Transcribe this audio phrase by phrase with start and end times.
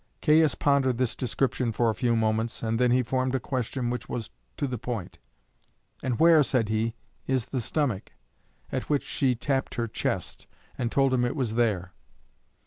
[0.23, 4.09] Caius pondered this description for a few moments, and then he formed a question which
[4.09, 5.19] was to the point.
[6.01, 6.95] "And where," said he,
[7.27, 8.13] "is the stomach?"
[8.71, 11.93] At which she tapped her chest, and told him it was there.